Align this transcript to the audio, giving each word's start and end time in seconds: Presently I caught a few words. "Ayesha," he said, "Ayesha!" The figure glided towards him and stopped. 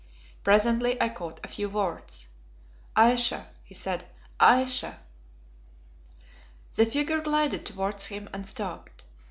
Presently 0.43 0.99
I 0.99 1.09
caught 1.09 1.39
a 1.43 1.47
few 1.47 1.69
words. 1.69 2.27
"Ayesha," 2.95 3.49
he 3.63 3.75
said, 3.75 4.03
"Ayesha!" 4.39 4.97
The 6.75 6.87
figure 6.87 7.21
glided 7.21 7.67
towards 7.67 8.07
him 8.07 8.27
and 8.33 8.47
stopped. 8.47 9.03